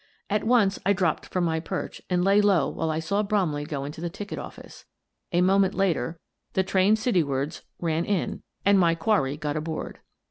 [0.31, 3.85] At once I dropped from my perch and lay low while I saw Bromley go
[3.85, 4.83] into the ticket office.
[5.31, 6.19] A moment later
[6.53, 9.99] the train citywards ran in, and my Bromley Grows Mysterious 229 quarry got aboard.